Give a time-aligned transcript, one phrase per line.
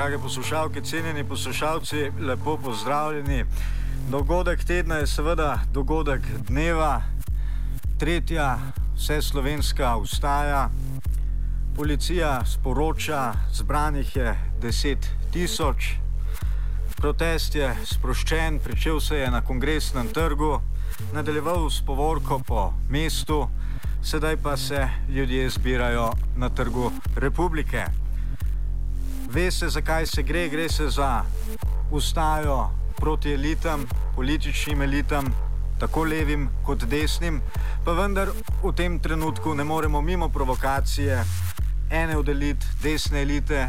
[0.00, 3.44] drage poslušalke, cenjeni poslušalci, lepo pozdravljeni.
[4.10, 7.02] Dogodek tedna je seveda dogodek dneva,
[7.98, 8.58] tretja
[8.96, 10.70] vse slovenska ustaja.
[11.76, 14.96] Policija sporoča, zbranih je 10
[15.32, 15.92] tisoč.
[16.96, 20.60] Protest je sproščen, pričel se je na kongresnem trgu,
[21.12, 23.48] nadaljeval s povorko po mestu,
[24.02, 27.99] sedaj pa se ljudje zbirajo na trgu republike.
[29.32, 31.22] Ve se, zakaj se gre, gre se za
[31.90, 35.24] ustajo proti elitam, političnim elitam,
[35.78, 37.38] tako levim kot desnim,
[37.84, 41.22] pa vendar v tem trenutku ne moremo mimo provokacije
[41.90, 43.68] ene od elit, desne elite,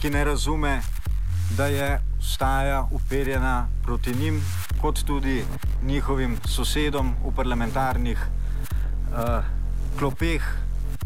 [0.00, 0.80] ki ne razume,
[1.56, 4.38] da je ustaja uperjena proti njim,
[4.80, 5.44] kot tudi
[5.82, 9.44] njihovim sosedom v parlamentarnih uh,
[9.98, 10.42] klopeh,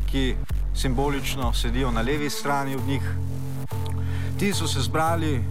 [0.06, 0.36] ki
[0.74, 3.02] simbolično sedijo na levi strani od njih.
[4.38, 5.44] Ti so se zbrali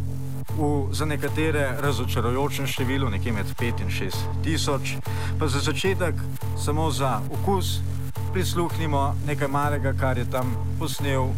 [0.58, 4.14] v za nekatere razočarajočem številu, nekje med 5 in 6
[4.46, 4.94] tisoč,
[5.40, 6.14] pa za začetek,
[6.54, 7.82] samo za okus,
[8.30, 11.34] prisluhnimo nekaj malega, kar je tam posnel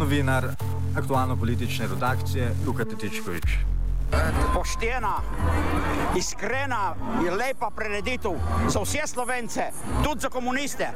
[0.00, 0.56] novinar
[0.96, 3.72] aktualno-politične redakcije Luka Tetičkovič
[4.54, 5.16] poštena,
[6.16, 6.94] iskrena
[7.26, 8.32] in lepa prireditev
[8.68, 9.70] za vse slovence,
[10.04, 10.88] tudi za komuniste.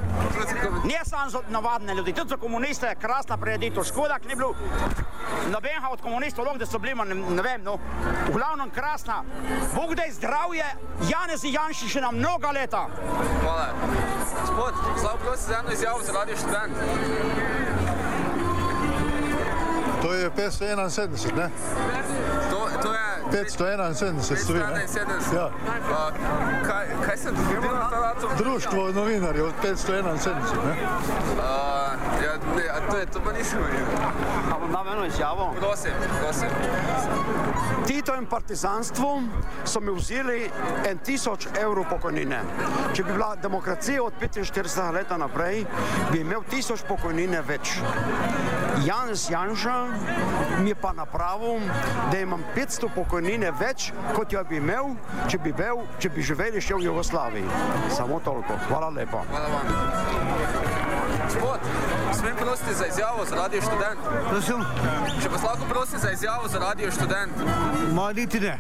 [0.84, 3.84] Ne samo za navadne ljudi, tudi za komuniste je krasna prireditev.
[3.84, 4.54] Škoda, ki ni bilo
[5.52, 7.78] nobenega od komunistov, lahko da so bili, ne, ne vem, no,
[8.28, 9.22] v glavnem krasna.
[9.74, 10.64] Bog da je zdravje,
[11.10, 12.86] Janez in Janši še na mnoga leta.
[13.42, 13.68] Hvala.
[14.40, 16.74] Gospod, slabo prosim za eno izjavo za radio študent.
[20.02, 21.50] To je 571, ne?
[23.26, 24.58] To, to je 571 stoji.
[24.58, 24.86] ne?
[24.86, 25.34] 571.
[25.34, 25.50] Ja.
[25.92, 26.10] A,
[26.66, 28.30] kaj, kaj se dogodilo na ta datum?
[28.38, 30.34] Društvo novinarjev 571,
[30.66, 30.76] ne?
[31.42, 31.85] A,
[32.56, 33.86] ne, a to je, to pa nisem videl.
[34.50, 35.54] Pa bom dal eno izjavo.
[35.58, 36.48] Prosim, prosim.
[37.86, 39.22] Tito in partizanstvo
[39.64, 40.50] so mi vzeli
[40.88, 42.40] en tisoč evrov pokojnine.
[42.94, 45.64] Če bi bila demokracija od 45 let naprej,
[46.12, 47.78] bi imel tisoč pokojnine več.
[48.84, 49.86] Janez Janša
[50.60, 51.60] mi je pa napravil,
[52.12, 54.94] da imam 500 pokojnine več, kot jo bi imel,
[55.30, 57.46] če bi, bil, če bi živeli še v Jugoslaviji.
[57.96, 58.58] Samo toliko.
[58.68, 59.24] Hvala lepa.
[59.30, 59.66] Hvala vam.
[61.24, 61.60] Gospod,
[62.26, 64.00] smem prositi za izjavo za radio študent?
[64.30, 64.60] Prosim,
[65.22, 67.32] Če vas lahko prosim za izjavo za radio študent?
[67.94, 68.58] ma niti ne.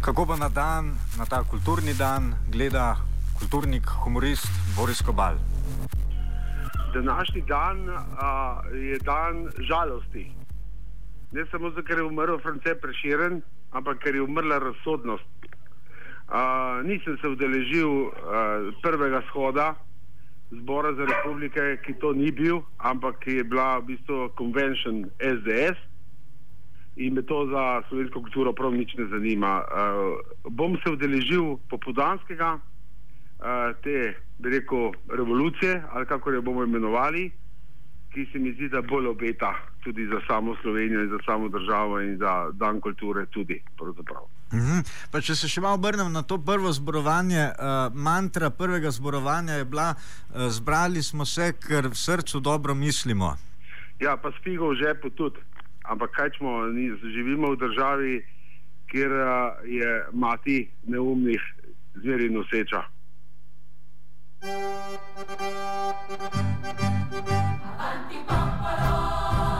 [0.00, 0.84] Kako pa na dan,
[1.18, 2.96] na ta kulturni dan, gleda
[3.38, 5.34] kulturnik, humorist Boris Kobal.
[6.94, 7.88] današnji dan
[8.18, 10.32] a, je dan žalosti.
[11.32, 15.29] Ne samo zato, ker je umrl France Preširen, ampak ker je umrla razsodnost.
[16.30, 19.74] A, nisem se udeležil a, prvega shoda
[20.50, 25.78] zbora za republike, ki to ni bil, ampak je bila v bistvu convention SDS
[26.96, 29.62] in me to za slovensko kulturo prav nič ne zanima.
[29.62, 29.82] A,
[30.50, 32.58] bom se udeležil popodanskega
[33.40, 37.30] uh, te, bi rekel, revolucije, ali kako jo bomo imenovali,
[38.12, 39.54] ki se mi zdi, da bolj obeta
[39.84, 43.62] tudi za samo Slovenijo in za samo državo in za dan kulture tudi.
[43.78, 44.39] Pravzaprav.
[44.52, 44.82] Mhm.
[45.12, 49.64] Pa če se še malo obrnem na to prvo zborovanje, uh, mantra prvega zborovanja je
[49.64, 53.36] bila: uh, zbrali smo se, ker v srcu dobro mislimo.
[54.00, 55.38] Ja, pa spigo v žepu tudi.
[55.90, 58.14] Ampak kaj smo, ni, živimo v državi,
[58.90, 61.40] kjer uh, je mati neumnih
[62.02, 62.82] zmeri noseča.
[67.80, 69.59] Avanti popolo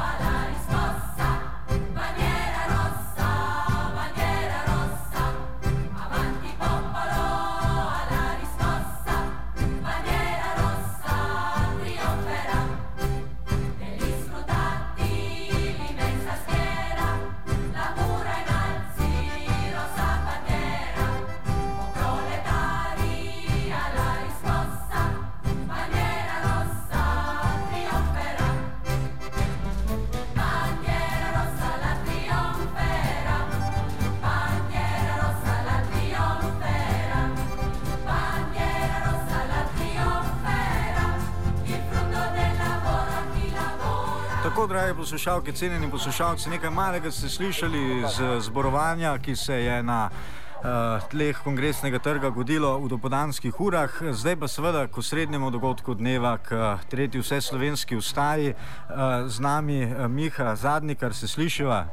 [44.42, 49.82] Tako, dragi poslušalci, cenjeni poslušalci, nekaj malega ste slišali iz eh, zborovanja, ki se je
[49.82, 55.94] na uh, tleh kongresnega trga godilo v dopodanskih urah, zdaj pa seveda k osrednjemu dogodku
[55.94, 58.54] dneva, k eh, tretji vseslovenski ustaji.
[58.54, 61.84] Uh, z nami uh, Miha Zadnikar, se slišiva.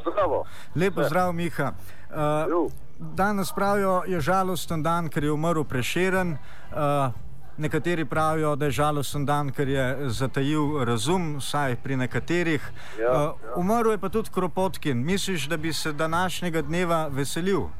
[0.00, 0.44] Zdravo.
[0.74, 1.72] Lepo zdrav, Miha.
[2.10, 6.38] Uh, danes pravijo, je žalosten dan, ker je umrl preširen.
[6.70, 7.25] Uh,
[7.58, 12.72] Nekateri pravijo, da je žalosten dan, ker je zatajil razum, vsaj pri nekaterih.
[13.00, 13.54] Ja, Uh, ja.
[13.56, 15.04] umrl je pa tudi Kropotkin.
[15.04, 17.60] Misliš, da bi se današnjega dneva veselil?
[17.60, 17.70] Uh,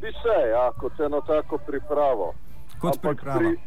[0.00, 2.34] bi se, ja, kot eno tako pripravo.
[2.80, 3.38] Kot Ampak priprava.
[3.38, 3.58] Pri,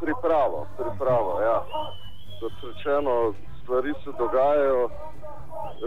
[0.00, 1.58] pripravo, pripravo, ja.
[2.40, 4.90] Kot rečeno, stvari se dogajajo,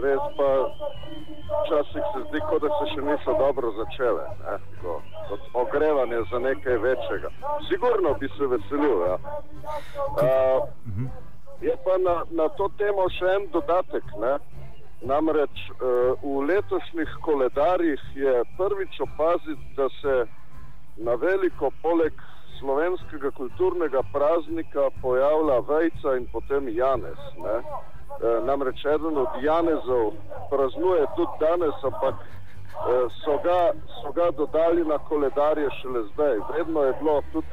[0.02, 0.48] res pa
[1.62, 4.26] včasih se zdi, kot da se še niso dobro začele.
[4.42, 4.56] Ne?
[4.82, 4.98] Ko,
[5.28, 7.30] kot ogrevanje za nekaj večjega.
[7.68, 9.02] Sigurno bi se veselil.
[9.06, 9.16] Ja.
[10.22, 11.08] Uh,
[11.60, 14.14] je pa na, na to temo še en dodatek.
[14.22, 14.38] Ne?
[15.08, 20.16] Namreč uh, v letošnjih koledarjih je prvič opaziti, da se
[20.98, 22.14] na veliko poleg
[22.58, 27.20] slovenskega kulturnega praznika pojavlja vejca in potem Janez.
[27.38, 27.56] Ne?
[28.08, 30.12] E, namreč eden od Janezov
[30.50, 32.26] praznuje tudi danes, ampak e,
[33.24, 33.60] so ga,
[34.02, 36.36] so ga dodali na koledarje šele zdaj.
[36.56, 37.46] Vedno je bilo tudi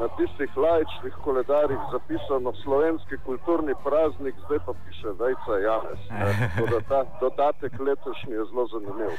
[0.00, 6.00] na tistih laičnih koledarjih zapisano slovenski kulturni praznik, zdaj pa piše vejca Janez.
[6.10, 6.26] ne.
[6.56, 9.10] Tako da ta dodatek letošnji je zelo zanimiv.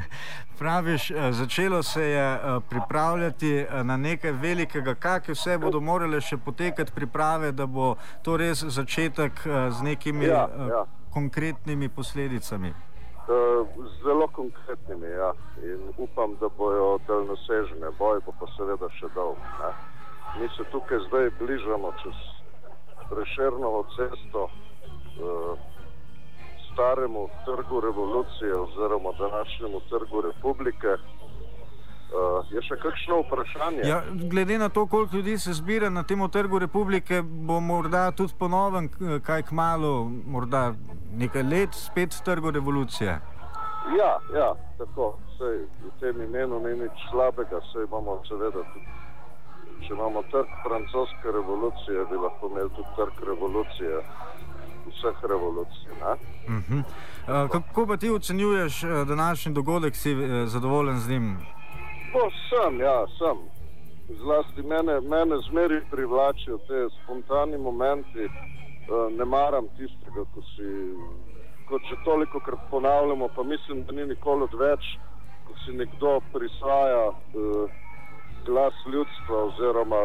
[0.58, 6.20] Praviš, eh, začelo se je eh, pripravljati eh, na nekaj velikega, kakšne vse bodo morale
[6.20, 10.84] še potekati priprave, da bo to res začetek eh, z nekimi Ja, eh, ja.
[11.14, 12.74] konkretnimi posledicami.
[14.02, 15.32] Zelo konkretnimi, ja.
[15.62, 17.90] In upam, da bojo daljnosežne.
[17.98, 19.38] Boj bo pa seveda še dolg.
[19.60, 19.70] Ne.
[20.40, 22.14] Mi se tukaj zdaj bližamo čez
[23.10, 25.58] Prešernovo cesto, uh,
[26.72, 30.92] staremu trgu revolucije oziroma današnjemu trgu republike.
[32.12, 33.82] Uh, je še kakšno vprašanje?
[33.84, 38.32] Ja, glede na to, koliko ljudi se zbira na tem trgu republike, bo morda tudi
[38.38, 38.88] ponovno
[39.22, 40.72] kaj k malu, morda
[41.12, 43.20] nekaj let, spet trgu revolucije.
[43.98, 45.18] Ja, ja, tako.
[45.38, 49.01] Sej, v tem imenu ni nič slabega, sej imamo seveda tudi.
[49.86, 54.02] Če imamo trg francoske revolucije, bi lahko imeli tudi trg revolucije,
[54.86, 55.90] vseh revolucij.
[56.02, 56.12] Ne?
[56.12, 56.82] Uh -huh.
[56.82, 61.26] uh, kako pa ti ocenjuješ uh, današnji dogodek, si uh, zadovoljen z njim?
[62.14, 63.36] No, sem, ja, sem.
[64.22, 68.24] Zlasti mene, mene zmeri privlačijo te spontani momenti.
[68.24, 70.68] Uh, ne maram tistega, ko si,
[71.68, 74.84] kot že toliko krat ponavljamo, pa mislim, da ni nikoli odveč,
[75.46, 77.70] ko si nekdo prisvaja uh,
[78.46, 80.02] glas ljudstva oziroma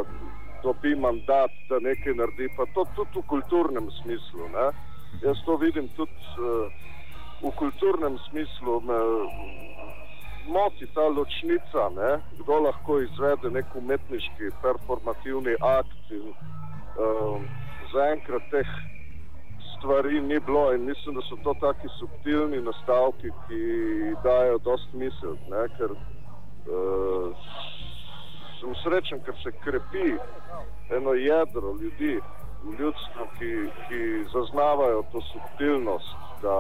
[0.64, 4.50] dobi mandat, da nekaj naredi, pa to tudi v kulturnem smislu.
[4.58, 4.68] Ne?
[5.24, 6.72] Jaz to vidim tudi uh,
[7.42, 8.82] v kulturnem smislu.
[8.82, 8.98] Me,
[10.48, 12.12] moti ta ločnica, ne?
[12.40, 16.12] kdo lahko izvede nek umetniški performativni akt.
[16.12, 16.34] In,
[16.98, 17.48] um,
[17.94, 18.70] zaenkrat teh
[19.78, 23.62] stvari ni bilo in mislim, da so to taki subtilni nastavki, ki
[24.24, 25.68] dajo dost misel, ne?
[25.78, 27.48] ker uh,
[28.60, 30.18] sem srečen, ker se krepi
[30.98, 32.20] eno jedro ljudi
[32.64, 33.52] v ljudstvu, ki,
[33.88, 34.02] ki
[34.34, 36.16] zaznavajo to subtilnost.
[36.42, 36.58] Da,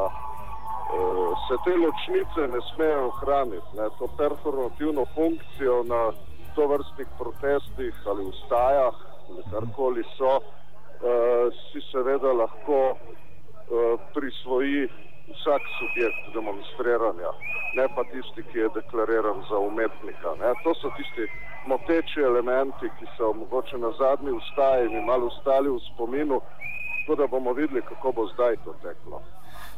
[0.87, 6.11] Uh, se te ločnice ne smejo ohraniti, ne, to performativno funkcijo na
[6.55, 8.95] tovrstnih protestih ali ustajah,
[9.29, 14.87] ali karkoli so, uh, si seveda lahko uh, prisvoji
[15.35, 17.29] vsak subjekt demonstriranja,
[17.77, 20.29] ne pa tisti, ki je deklariran za umetnika.
[20.41, 20.49] Ne.
[20.63, 21.23] To so tisti
[21.67, 26.41] moteči elementi, ki so mogoče na zadnji ustaji in malo ostali v spominu,
[26.99, 29.21] tako da bomo videli, kako bo zdaj to teklo.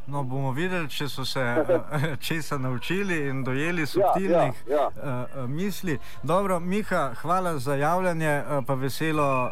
[0.08, 4.88] No, bomo videli, če so se uh, česa naučili in dojeli subtilnih ja, ja.
[4.88, 6.00] uh, misli.
[6.24, 9.50] Dobro, Miha, hvala za javljanje, pa veselo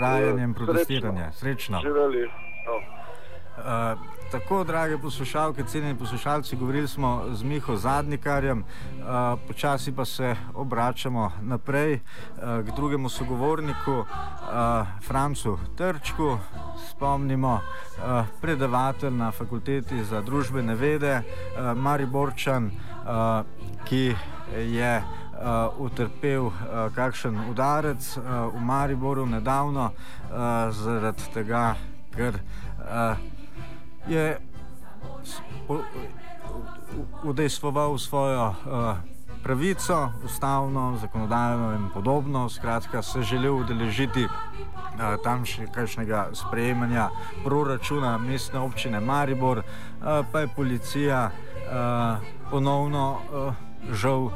[0.00, 1.32] rajanje in protestiranje.
[1.32, 1.80] Srečno.
[1.82, 2.28] Živeli.
[2.66, 3.03] No.
[3.58, 3.98] Uh,
[4.32, 11.30] tako, drage poslušalke, cenjeni poslušalci, govorili smo z Miho Zadnikarjem, uh, počasi pa se obračamo
[11.42, 12.00] naprej uh,
[12.66, 14.06] k drugemu sogovorniku, uh,
[15.06, 16.38] Francu Trčku.
[16.90, 23.46] Spomnimo, uh, predavatelj na fakulteti za družbene vede, uh, Mariborčan, uh,
[23.84, 24.16] ki
[24.56, 26.52] je uh, utrpel uh,
[26.94, 31.76] kakšen udarec uh, v Mariboru nedavno uh, zaradi tega,
[32.16, 33.33] ker uh,
[34.08, 34.38] je
[37.24, 38.96] udejstvoval svojo uh,
[39.42, 42.48] pravico, ustavno, zakonodajno in podobno.
[42.48, 44.30] Skratka, se želel udeležiti uh,
[45.24, 47.08] tam še kakšnega sprejemanja
[47.44, 53.54] proračuna mestne občine Maribor, uh, pa je policija uh, ponovno uh,
[53.92, 54.30] žal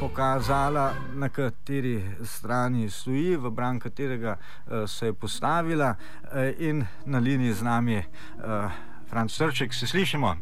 [0.00, 7.18] pokazala, na kateri strani stoji, v bran katerega uh, se je postavila, uh, in na
[7.18, 8.04] liniji z nami je
[8.38, 8.70] uh,
[9.10, 10.36] Franc Srček, se slišimo.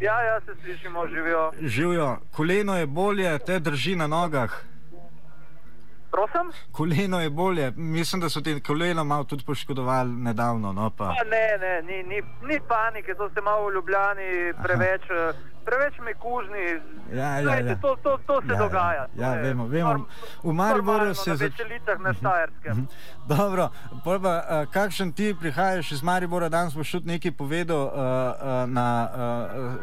[0.00, 1.52] Ja, ja, se slišimo, živijo.
[1.60, 4.70] Živijo, koleno je bolje, te drži na nogah.
[6.10, 6.52] Prosim?
[6.72, 7.72] Koleno je bolje.
[7.76, 10.72] Mislim, da so ti koleno malo tudi poškodovali nedavno.
[10.72, 11.04] No, pa.
[11.04, 15.94] Pa ne, ne, ni, ni, ni panike, to ste malo v Ljubljani preveč, eh, preveč
[16.00, 16.80] mekužni.
[17.10, 17.76] Ja, ja, Glejte, ja.
[17.76, 19.04] To, to, to se Ja, ja, dogaja.
[19.14, 20.06] ja, To je vemo, vemo.
[20.42, 22.86] V Mariboru se na zač- veselicah na Štajerskem.
[23.26, 23.68] Dobro,
[24.00, 27.92] pol pa, uh, kakšen ti prihajaš iz Maribora, danes boš tudi nekaj povedal uh,
[28.66, 29.74] na uh,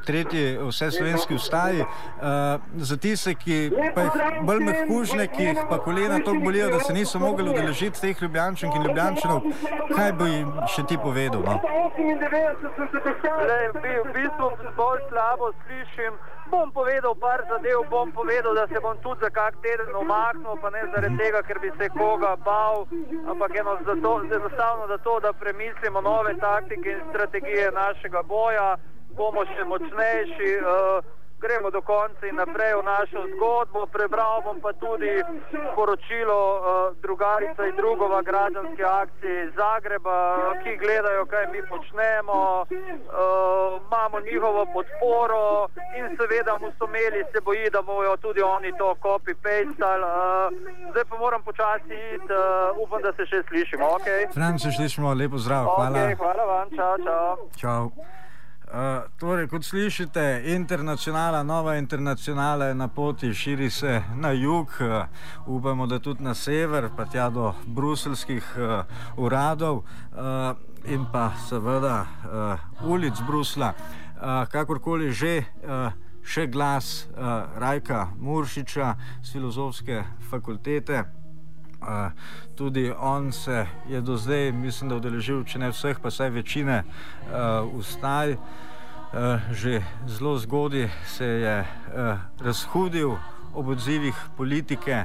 [0.00, 1.80] tretji vseslovenski ustaji.
[1.80, 1.88] Uh,
[2.76, 3.58] za tiste, ki
[3.94, 4.12] pa jih
[4.42, 8.74] bolj mehkužne, ki jih pa kolena tako bolijo, da se niso mogli udeležiti teh ljubljančank
[8.74, 9.40] in ljubljančanov,
[9.90, 11.42] kaj bi jim še ti povedal?
[11.42, 11.60] No?
[13.72, 16.18] Bi- v bistvu bolj slabo slišim.
[16.50, 20.70] Bom povedal par zadev, bom povedal, da se bom tudi za kak teden omaknil, pa
[20.70, 22.86] ne zaradi tega, ker bi se koga bal,
[23.30, 28.76] ampak eno zato, enostavno zato, da premislimo nove taktike in strategije našega boja,
[29.16, 30.50] bomo še močnejši.
[30.58, 33.86] Uh, Gremo do konca in naprej v našo zgodbo.
[33.88, 35.24] Prebral bom pa tudi
[35.74, 36.60] poročilo uh,
[37.00, 40.18] drugarica in drugova građanske akcije iz Zagreba,
[40.62, 42.38] ki gledajo, kaj mi počnemo.
[42.68, 45.68] Uh, imamo njihovo podporo
[45.98, 50.04] in seveda Musomeli se boji, da bojo tudi oni to copy-pastali.
[50.04, 50.20] Uh,
[50.90, 53.84] zdaj pa moram počasi iti, uh, upam, da se še slišimo.
[53.96, 54.20] Okay?
[54.34, 55.98] Franci, slišimo, lepo zdrav, hvala.
[55.98, 57.36] Okay, hvala vam, čau, čau.
[57.62, 57.84] Čau.
[58.70, 65.06] Uh, torej, kot slišite, internacionala, nova internacionala je na poti, širi se na jug, uh,
[65.46, 68.84] upamo, da tudi na sever, pa tja do bruselskih uh,
[69.16, 70.54] uradov uh,
[70.86, 73.74] in pa seveda uh, ulic Brusla.
[73.74, 75.90] Uh, kakorkoli že, uh,
[76.22, 81.19] še glas uh, Rajka Muršiča z filozofske fakultete.
[82.54, 86.82] Tudi on se je do zdaj, mislim, da udeležil, če ne vseh, pa vsaj večine
[87.72, 88.36] ustaj.
[89.50, 91.66] Že zelo zgodaj se je
[92.40, 93.16] razhudil
[93.54, 95.04] ob odzivih politike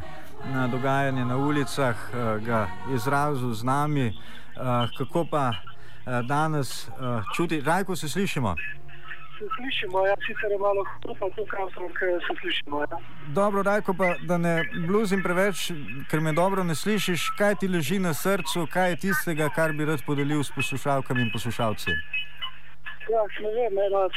[0.54, 1.98] na dogajanje na ulicah,
[2.46, 4.14] ga izrazil z nami.
[4.98, 5.52] Kako pa
[6.06, 6.90] danes
[7.36, 8.56] čuti, Rajko, se slišimo?
[9.38, 12.82] Se slišimo, ja, sicer je malo hrupa tukaj, ampak se slišimo.
[12.82, 12.98] Ja.
[13.36, 14.56] Dobro, Rajko, pa da ne
[14.88, 15.72] bluzim preveč,
[16.10, 19.86] ker me dobro ne slišiš, kaj ti leži na srcu, kaj je tistega, kar bi
[19.86, 21.92] rad podelil s poslušalkami in poslušalci.
[23.12, 24.08] Ja, ne vem, ena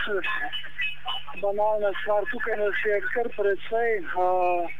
[1.43, 3.91] banalna stvar, tukaj nas je kar precej.
[4.15, 4.71] Uh,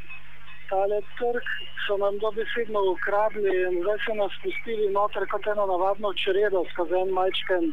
[0.69, 1.45] tale trg
[1.85, 6.95] so nam dobesedno ukradli in zdaj so nas spustili noter kot eno navadno čredo skozi
[7.03, 7.63] en majčken,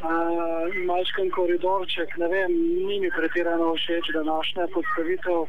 [0.00, 2.16] uh, majčken koridorček.
[2.22, 2.52] Ne vem,
[2.86, 5.46] ni mi pretirano všeč današnja postavitev.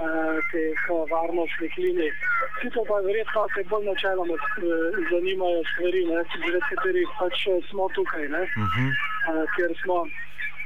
[0.00, 2.12] Uh, teh varnostnih linij.
[2.60, 4.44] Sicer pa verjetno se bolj načeloma uh,
[5.10, 8.24] zanimajo stvari, ne, zaradi katerih pač eh, smo tukaj.
[8.34, 8.42] Ne.
[8.42, 8.88] Uh -huh.
[9.28, 9.98] Uh, ker smo.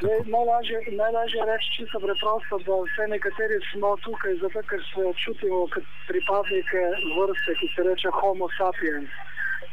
[0.00, 5.02] Zdaj, Najlažje, najlažje je reči čisto preprosto, da vse nekateri smo tukaj zato, ker se
[5.24, 6.82] čutimo kot pripadnike
[7.16, 9.10] vrste, ki se reče Homo sapiens.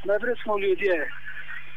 [0.10, 0.96] Najprej smo ljudje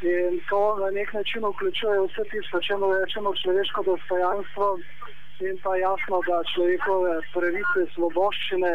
[0.03, 4.79] in to na nek način vključuje vse tisto, čemu rečemo človeško dostojanstvo
[5.49, 8.73] in pa jasno, da človekove pravice, svoboščine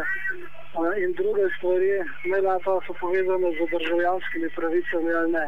[0.79, 1.91] a, in druge stvari,
[2.31, 5.47] ne to, ali so povezane z državljanskimi pravicami ali ne.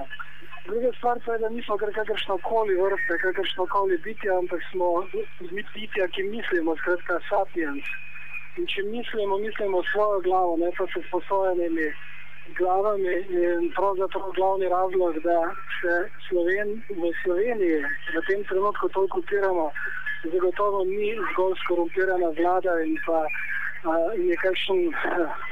[0.65, 4.87] Druga stvar pa je, da nismo kar kakršno koli vrste, kakršno koli bitje, ampak smo
[5.75, 7.85] bitja, ki mislimo, skratka sapiens.
[8.57, 11.87] In če mislimo, mislimo svojo glavo, ne pa se sposojenimi
[12.59, 15.39] glavami in pravzaprav glavni razlog, da
[15.79, 15.93] se
[16.27, 17.79] Sloven, v Sloveniji
[18.15, 19.71] v tem trenutku to kultiramo,
[20.23, 24.95] zagotovo ni zgolj skorumpirana vlada in pa uh, nekakšen uh,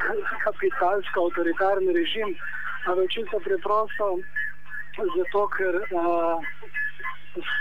[0.45, 2.29] kapitalsko-avtoritarni režim,
[2.85, 4.19] ampak čisto preprosto
[5.17, 6.37] zato, ker uh,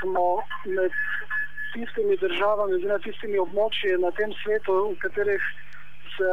[0.00, 0.92] smo med
[1.72, 5.44] tistimi državami, oziroma tistimi območji na tem svetu, v katerih
[6.16, 6.30] se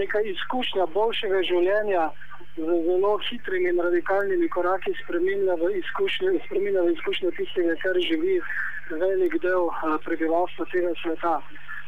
[0.00, 2.10] neka izkušnja boljšega življenja
[2.56, 8.40] z zelo hitrimi in radikalnimi koraki spremenja v izkušnje, spremenja v izkušnje tistega, kar živi
[8.90, 11.34] velik del uh, prebivalstva tega sveta.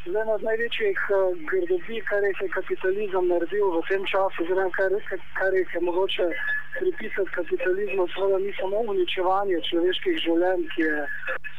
[0.06, 4.92] Zdaj, ena od največjih uh, grdobi, kar je kapitalizem naredil v tem času, oziroma kar,
[5.38, 6.28] kar je mogoče
[6.78, 11.06] pripisati kapitalizmu, seveda ni samo uničevanje človeških življenj, ki je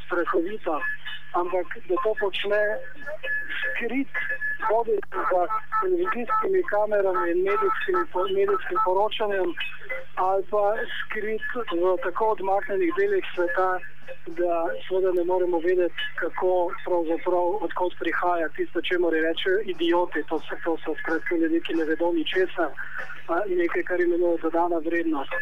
[0.06, 0.80] strahovito,
[1.42, 2.64] ampak da to počne
[3.60, 4.24] skrit
[4.72, 4.98] vodi
[5.32, 5.42] za
[5.82, 7.98] televizijskimi kamerami in medijskim,
[8.40, 9.50] medijskim poročanjem
[10.26, 10.64] ali pa
[11.00, 11.48] skrit
[11.82, 13.70] v tako odmaknenih delih sveta,
[14.40, 14.54] da
[14.88, 16.52] seveda ne moremo vedeti, kako
[16.86, 20.24] pravzaprav, odkot prihaja tisto, čemu rečejo idioti.
[20.30, 22.72] To so, to so skratka ljudje, ki ne vedo ničesar,
[23.62, 25.34] nekaj, kar imenujejo dodana vrednost.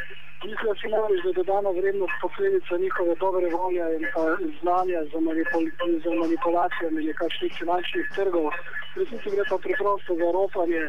[0.44, 4.24] Mislim, si da je dodana vrednost posledica njihove dobre volje in pa
[4.62, 5.64] znanja za, manipul
[6.04, 8.48] za manipulacijami nekakšnih finančnih trgov.
[8.96, 10.84] Resnici gre pa preprosto za ropanje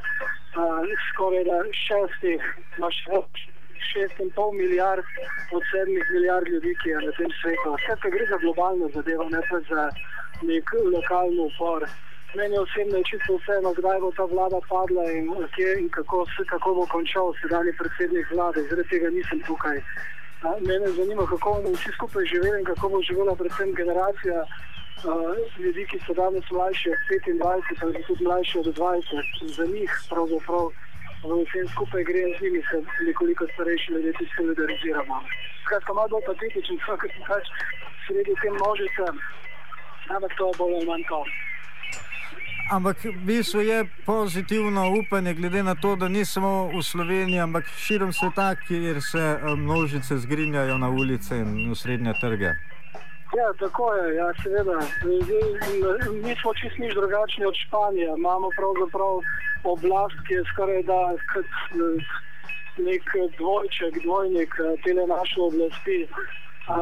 [1.09, 1.57] skoraj da
[1.87, 2.41] šestih,
[3.11, 3.35] več,
[3.91, 5.05] šest in pol milijard
[5.57, 7.77] od sedmih milijard ljudi, ki je na tem svetu.
[7.85, 9.83] Skratka, gre za globalno zadevo, ne pa za
[10.49, 11.89] nek lokalni upor.
[12.35, 16.45] Meni osebno je čisto vseeno, kdaj bo ta vlada padla in, kje, in kako, se-
[16.47, 18.63] kako bo končal sedanji predsednik vlade.
[18.63, 19.79] Zaradi tega nisem tukaj.
[20.43, 25.13] A, Mene zanima, kako bomo vsi skupaj živeli in kako bo živela predvsem generacija a,
[25.59, 29.25] ljudi, ki so danes mlajši od 25 ali tudi mlajši od 20.
[29.59, 30.67] Za njih pravzaprav
[31.23, 35.17] v vsem skupaj gre z njimi se nekoliko starejši ljudje tudi solidariziramo.
[35.63, 37.47] Skratka, malo bolj patetičen, vsak sem pač
[38.07, 39.05] sredi te množice,
[40.09, 41.21] ampak to je bolj ali manj to.
[42.73, 47.69] Ampak v bistvu je pozitivno upanje, glede na to, da ni samo v Sloveniji, ampak
[47.69, 52.57] širom sveta, kjer se eh, množice zgrinjajo na ulice in v srednje trge.
[53.37, 54.81] Ja, tako je, ja, seveda.
[56.25, 58.09] Mi smo čist nič drugačni od Španije.
[58.17, 59.21] Imamo pravzaprav
[59.65, 62.01] oblast, ki je skoraj da eh,
[62.89, 63.05] nek
[63.37, 66.09] dvojček, dvojnik eh, tele naše oblasti.
[66.73, 66.77] A,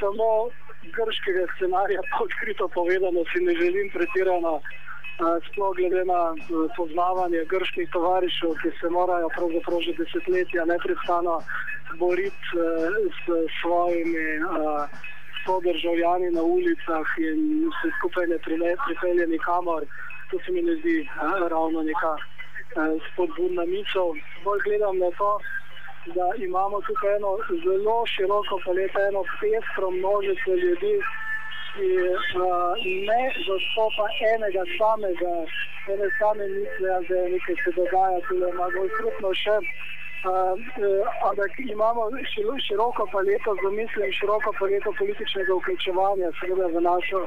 [0.00, 0.50] samo
[0.96, 4.58] grškega scenarija, pa odkrito povedano, si ne želim pretirano.
[5.14, 11.38] Sploh glede na eh, poznavanje grških tovarišev, ki se morajo pravzaprav že desetletja neprestano
[12.02, 13.20] boriti eh, s
[13.60, 14.42] svojimi eh,
[15.46, 18.38] sodržavljani na ulicah in se skupaj ne
[18.86, 19.86] pripelje nikamor.
[20.30, 21.08] To se mi ne zdi
[21.54, 22.12] ravno neka
[23.06, 24.08] spodbudna misel.
[24.44, 25.30] Bolj gledam na to,
[26.16, 27.30] da imamo tukaj eno
[27.64, 30.94] zelo široko paleto, eno pestro množico ljudi,
[31.74, 31.90] ki
[32.38, 32.74] uh,
[33.08, 35.34] ne zastopa enega samega,
[35.92, 39.56] ene same misle, da je nekaj se dogaja, tudi ima bolj krupno še.
[40.24, 40.54] Uh,
[41.28, 42.02] ampak imamo
[42.32, 47.26] šilo- široko paleto zamisli in široko paleto političnega vključevanja, seveda v našo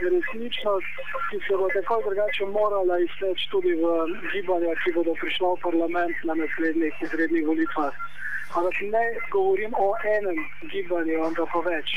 [0.00, 0.94] resničnost,
[1.28, 3.92] ki se bo tako ali drugače morala izteči tudi v
[4.32, 7.94] gibanja, ki bodo prišla v parlament na naslednjih izrednih volitvah.
[8.56, 10.38] Ampak ne govorim o enem
[10.70, 11.96] gibanju, ampak o več.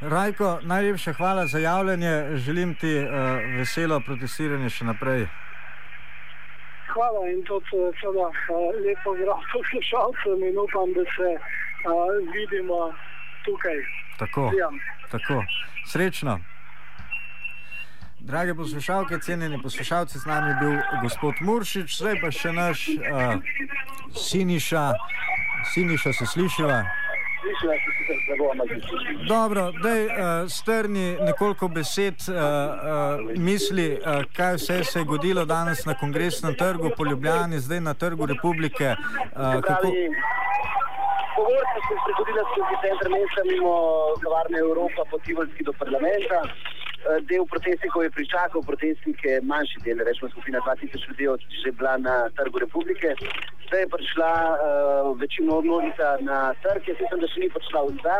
[0.00, 2.36] Rajko, najlepša hvala za javljanje.
[2.36, 3.08] Želim ti uh,
[3.58, 5.26] veselo protestiranje še naprej.
[6.92, 12.78] Hvala in tudi eh, seveda eh, lep pozdrav poslušalcem in upam, da se uh, vidimo
[13.44, 13.80] tukaj.
[14.18, 14.80] Tako, Vsem.
[15.10, 15.42] tako.
[15.86, 16.38] Srečno.
[18.20, 23.38] Drage poslušalke, cenjeni poslušalci, z nami je bil gospod Muršič, zdaj pa še naš uh,
[24.14, 24.92] Siniša.
[25.74, 26.82] Siniša se slišiva.
[29.28, 30.12] Dobro, daj uh,
[30.50, 36.54] strni nekoliko besed, uh, uh, misli, uh, kaj vse se je godilo danes na kongresnem
[36.54, 38.94] trgu po Ljubljani, zdaj na trgu republike.
[38.94, 39.92] Uh, kako,
[41.36, 43.72] Pogovorka sem se zgodila skozi center mesta mimo
[44.22, 46.38] kavarne Evropa po Tivolski do parlamenta.
[46.98, 51.94] Eh, Del protestnikov je pričakal, protestnike manjši del, rečemo skupina 2000 ljudi, je že bila
[51.98, 53.14] na trgu republike.
[53.66, 58.16] Zdaj je prišla uh, večino množica na trg, jaz mislim, da še ni prišla vsa.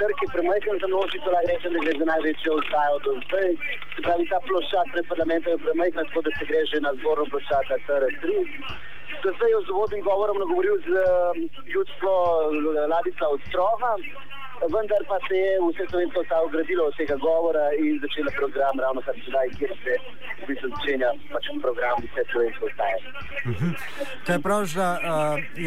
[0.00, 3.48] Trg je premajhen za množico, lahko rečem, da gre za največjo vstajo do zdaj.
[3.94, 7.24] Se pravi, ta ploščad pred parlamentom je premajhna, tako da se gre že na zborno
[7.32, 8.26] ploščad TR3.
[9.22, 11.38] Do zdaj je z uvodnim govorom nagovoril z um,
[11.74, 12.12] ljudstvo
[12.94, 13.92] Ladica Ostrova,
[14.74, 19.00] vendar pa se je vse slovensko ostalo gradilo od tega govora in začela program ravno
[19.06, 19.94] kar sedaj, kjer se
[20.40, 22.98] v bistvu začenja pač program vse slovensko ostaje.
[23.46, 23.70] Mhm.
[24.26, 25.02] Kaj praviš, da uh,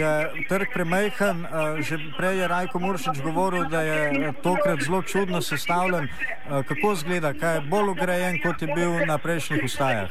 [0.01, 0.11] je
[0.49, 1.37] trg premajhen?
[1.45, 6.05] Uh, že prej je Rajko Muršič govoril, da je tokrat zelo čudno sestavljen.
[6.05, 10.09] Uh, kako zgleda, kaj je bolj ugrajen, kot je bil na prejšnjih ustajah?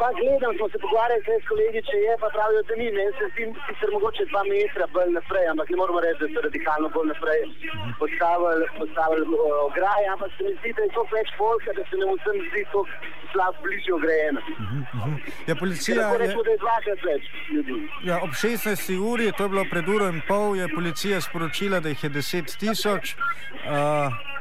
[0.00, 2.86] Pa gledam, smo se pogovarjali s kolegi, če je, pa pravijo, da ni.
[2.96, 6.44] Meni se zdi sicer mogoče dva metra bolj naprej, ampak ne moramo reči, da so
[6.46, 7.40] radikalno bolj naprej
[8.02, 12.00] postavili, postavili uh, ograje, ampak se mi zdi, da je to več folka, da se
[12.00, 12.80] nam vsem zdi to
[13.32, 14.40] slab bližje ograjeno.
[15.48, 17.22] Ja, policija je, rečemo, da je dvakrat več
[17.54, 17.80] ljudi.
[18.08, 18.92] ja, ob 16.
[19.12, 22.56] uri, to je bilo pred uro in pol, je policija sporočila, da jih je 10
[22.60, 23.16] tisoč.
[23.64, 24.32] Uh,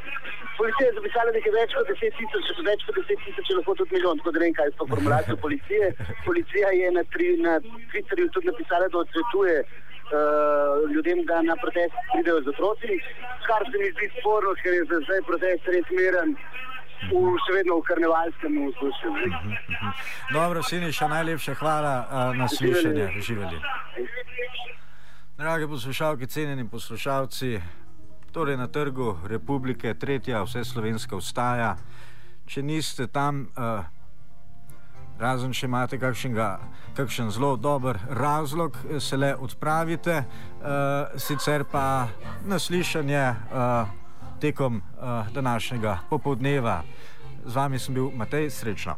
[0.63, 3.95] Policija je zapisala nekaj več kot 10 tisoč, če več kot 10 tisoč lahko tudi
[3.97, 5.89] milijon, tako da ne vem, kaj je to formulacijo policije.
[6.27, 7.57] Policija je na, tri, na
[7.91, 12.95] Twitterju tudi napisala, da odsvetuje uh, ljudem, da na protest pridejo z otroci,
[13.49, 16.35] kar se mi zdi sporno, ker je za zdaj protest res miren.
[17.11, 19.09] V, še vedno v karnevalskem vzdušju.
[20.31, 23.09] dobro, Siniša, najlepša hvala uh, na slišanje.
[23.19, 23.59] Živeli.
[25.37, 27.57] Drage poslušalke, cenjeni poslušalci,
[28.33, 31.75] torej na trgu Republike, tretja vse slovenska vstaja.
[32.49, 33.85] Če niste tam, uh,
[35.21, 36.47] Razen, če imate kakšnega,
[36.97, 42.07] kakšen zelo dober razlog, se le odpravite, uh, sicer pa
[42.49, 43.93] naslišanje uh,
[44.41, 46.81] tekom uh, današnjega popoldneva.
[47.45, 48.97] Z vami sem bil Matej, srečno.